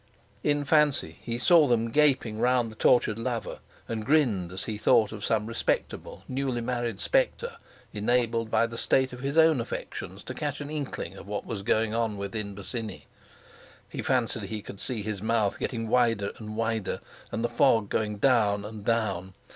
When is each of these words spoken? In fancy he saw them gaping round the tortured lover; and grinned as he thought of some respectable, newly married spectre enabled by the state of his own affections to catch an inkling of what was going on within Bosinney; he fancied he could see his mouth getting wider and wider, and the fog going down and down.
In 0.41 0.65
fancy 0.65 1.19
he 1.21 1.37
saw 1.37 1.67
them 1.67 1.91
gaping 1.91 2.39
round 2.39 2.71
the 2.71 2.75
tortured 2.75 3.19
lover; 3.19 3.59
and 3.87 4.03
grinned 4.03 4.51
as 4.51 4.63
he 4.63 4.79
thought 4.79 5.11
of 5.11 5.23
some 5.23 5.45
respectable, 5.45 6.23
newly 6.27 6.59
married 6.59 6.99
spectre 6.99 7.57
enabled 7.93 8.49
by 8.49 8.65
the 8.65 8.79
state 8.79 9.13
of 9.13 9.19
his 9.19 9.37
own 9.37 9.61
affections 9.61 10.23
to 10.23 10.33
catch 10.33 10.59
an 10.59 10.71
inkling 10.71 11.13
of 11.15 11.27
what 11.27 11.45
was 11.45 11.61
going 11.61 11.93
on 11.93 12.17
within 12.17 12.55
Bosinney; 12.55 13.05
he 13.87 14.01
fancied 14.01 14.45
he 14.45 14.63
could 14.63 14.79
see 14.79 15.03
his 15.03 15.21
mouth 15.21 15.59
getting 15.59 15.87
wider 15.87 16.31
and 16.39 16.55
wider, 16.57 16.99
and 17.31 17.43
the 17.43 17.47
fog 17.47 17.89
going 17.89 18.17
down 18.17 18.65
and 18.65 18.83
down. 18.83 19.35